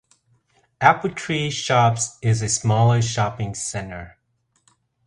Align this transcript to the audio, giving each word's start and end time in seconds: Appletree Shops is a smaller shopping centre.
Appletree 0.81 1.51
Shops 1.51 2.17
is 2.23 2.41
a 2.41 2.49
smaller 2.49 3.03
shopping 3.03 3.53
centre. 3.53 4.17